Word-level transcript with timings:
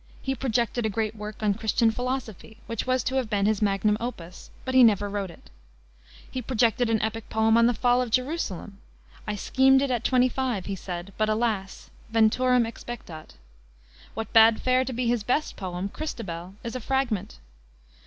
He 0.19 0.33
projected 0.33 0.83
a 0.83 0.89
great 0.89 1.15
work 1.15 1.43
on 1.43 1.53
Christian 1.53 1.91
philosophy, 1.91 2.57
which 2.65 2.87
was 2.87 3.03
to 3.03 3.17
have 3.17 3.29
been 3.29 3.45
his 3.45 3.61
magnum 3.61 3.97
opus, 3.99 4.49
but 4.65 4.73
he 4.73 4.83
never 4.83 5.07
wrote 5.07 5.29
it. 5.29 5.51
He 6.31 6.41
projected 6.41 6.89
an 6.89 6.99
epic 7.03 7.29
poem 7.29 7.55
on 7.55 7.67
the 7.67 7.75
fall 7.75 8.01
of 8.01 8.09
Jerusalem. 8.09 8.79
"I 9.27 9.35
schemed 9.35 9.79
it 9.79 9.91
at 9.91 10.03
twenty 10.03 10.27
five," 10.27 10.65
he 10.65 10.75
said, 10.75 11.13
"but, 11.19 11.29
alas! 11.29 11.91
venturum 12.09 12.65
expectat." 12.65 13.35
What 14.15 14.33
bade 14.33 14.59
fair 14.59 14.83
to 14.85 14.91
be 14.91 15.05
his 15.05 15.21
best 15.21 15.55
poem, 15.55 15.87
Christabel, 15.89 16.55
is 16.63 16.75
a 16.75 16.79
fragment. 16.79 17.37